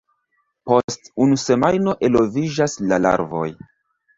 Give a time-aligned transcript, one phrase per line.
[0.69, 3.47] Post unu semajno eloviĝas la larvoj.